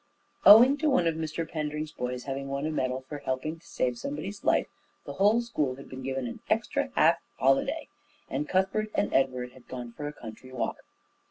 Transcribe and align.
Owing 0.47 0.77
to 0.77 0.89
one 0.89 1.05
of 1.05 1.13
Mr 1.13 1.47
Pendring's 1.47 1.91
boys 1.91 2.23
having 2.23 2.47
won 2.47 2.65
a 2.65 2.71
medal 2.71 3.05
for 3.07 3.19
helping 3.19 3.59
to 3.59 3.65
save 3.67 3.99
somebody's 3.99 4.43
life, 4.43 4.65
the 5.05 5.13
whole 5.13 5.41
school 5.41 5.75
had 5.75 5.89
been 5.89 6.01
given 6.01 6.25
an 6.25 6.39
extra 6.49 6.89
half 6.95 7.19
holiday, 7.37 7.87
and 8.27 8.49
Cuthbert 8.49 8.89
and 8.95 9.13
Edward 9.13 9.51
had 9.51 9.67
gone 9.67 9.91
for 9.91 10.07
a 10.07 10.13
country 10.13 10.51
walk. 10.51 10.77